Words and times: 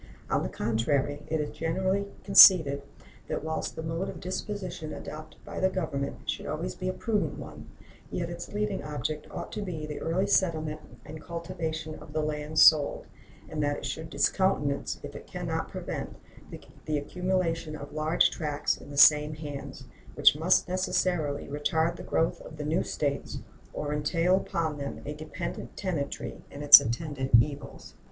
On 0.31 0.41
the 0.41 0.49
contrary, 0.49 1.21
it 1.27 1.39
is 1.39 1.55
generally 1.55 2.07
conceded 2.23 2.81
that 3.27 3.43
whilst 3.43 3.75
the 3.75 3.83
mode 3.83 4.09
of 4.09 4.19
disposition 4.19 4.95
adopted 4.95 5.45
by 5.45 5.59
the 5.59 5.69
Government 5.69 6.27
should 6.27 6.47
always 6.47 6.73
be 6.73 6.89
a 6.89 6.93
prudent 6.93 7.37
one, 7.37 7.69
yet 8.09 8.27
its 8.27 8.51
leading 8.51 8.83
object 8.83 9.27
ought 9.29 9.51
to 9.51 9.61
be 9.61 9.85
the 9.85 10.01
early 10.01 10.25
settlement 10.25 10.81
and 11.05 11.21
cultivation 11.21 11.93
of 11.99 12.13
the 12.13 12.23
lands 12.23 12.63
sold, 12.63 13.05
and 13.47 13.61
that 13.61 13.77
it 13.77 13.85
should 13.85 14.09
discountenance, 14.09 14.99
if 15.03 15.15
it 15.15 15.27
can 15.27 15.45
not 15.45 15.69
prevent, 15.69 16.15
the 16.49 16.97
accumulation 16.97 17.75
of 17.75 17.93
large 17.93 18.31
tracts 18.31 18.77
in 18.77 18.89
the 18.89 18.97
same 18.97 19.35
hands, 19.35 19.83
which 20.15 20.35
must 20.35 20.67
necessarily 20.67 21.47
retard 21.47 21.95
the 21.95 22.01
growth 22.01 22.41
of 22.41 22.57
the 22.57 22.65
new 22.65 22.81
States 22.81 23.37
or 23.71 23.93
entail 23.93 24.35
upon 24.37 24.79
them 24.79 25.03
a 25.05 25.13
dependent 25.13 25.77
tenantry 25.77 26.41
and 26.49 26.63
its 26.63 26.79
attendant 26.81 27.29
evils. 27.39 27.93